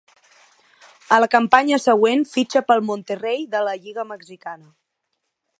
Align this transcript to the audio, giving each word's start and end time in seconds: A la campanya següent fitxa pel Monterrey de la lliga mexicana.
A 1.17 1.19
la 1.23 1.27
campanya 1.35 1.79
següent 1.83 2.25
fitxa 2.31 2.65
pel 2.71 2.83
Monterrey 2.89 3.47
de 3.55 3.65
la 3.69 3.79
lliga 3.85 4.11
mexicana. 4.17 4.71